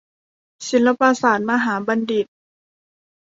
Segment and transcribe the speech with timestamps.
[0.69, 2.25] ศิลปศาสตรมหาบัณฑิต